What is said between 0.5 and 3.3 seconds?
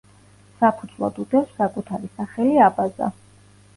საფუძვლად უდევს საკუთარი სახელი „აბაზა“.